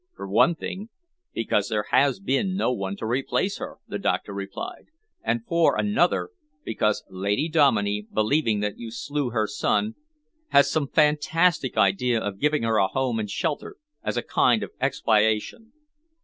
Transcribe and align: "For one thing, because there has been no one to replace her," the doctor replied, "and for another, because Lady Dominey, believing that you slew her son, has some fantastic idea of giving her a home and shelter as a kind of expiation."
"For 0.15 0.27
one 0.27 0.55
thing, 0.55 0.89
because 1.31 1.69
there 1.69 1.85
has 1.91 2.19
been 2.19 2.55
no 2.57 2.73
one 2.73 2.95
to 2.97 3.05
replace 3.05 3.59
her," 3.59 3.77
the 3.87 3.99
doctor 3.99 4.33
replied, 4.33 4.87
"and 5.21 5.45
for 5.45 5.77
another, 5.77 6.31
because 6.65 7.03
Lady 7.07 7.47
Dominey, 7.47 8.07
believing 8.11 8.61
that 8.61 8.79
you 8.79 8.89
slew 8.89 9.29
her 9.29 9.45
son, 9.45 9.93
has 10.47 10.71
some 10.71 10.87
fantastic 10.87 11.77
idea 11.77 12.19
of 12.19 12.39
giving 12.39 12.63
her 12.63 12.77
a 12.77 12.87
home 12.87 13.19
and 13.19 13.29
shelter 13.29 13.75
as 14.03 14.17
a 14.17 14.23
kind 14.23 14.63
of 14.63 14.71
expiation." 14.81 15.71